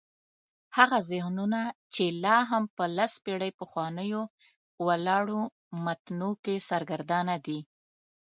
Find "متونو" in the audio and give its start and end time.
5.85-6.29